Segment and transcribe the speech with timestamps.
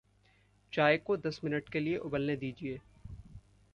[0.73, 2.79] चाय को दस मिनट के लिए उबलने दीजिए।